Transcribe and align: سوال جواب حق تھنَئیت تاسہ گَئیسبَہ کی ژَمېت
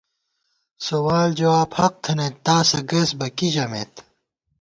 سوال 0.87 1.29
جواب 1.39 1.69
حق 1.79 1.93
تھنَئیت 2.03 2.35
تاسہ 2.45 2.79
گَئیسبَہ 2.89 3.27
کی 3.37 3.47
ژَمېت 3.55 3.93